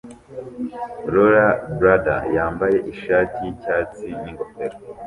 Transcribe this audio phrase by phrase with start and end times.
[1.11, 4.77] rollerblader yambaye ishati yicyatsi n'ingofero